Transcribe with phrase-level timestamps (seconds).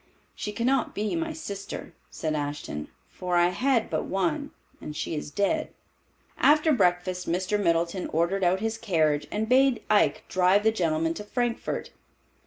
[0.33, 4.49] "She cannot be my sister," said Ashton, "for I had but one,
[4.81, 5.69] and she is dead."
[6.39, 7.61] After breakfast Mr.
[7.63, 11.91] Middleton ordered out his carriage and bade Ike drive the gentlemen to Frankfort.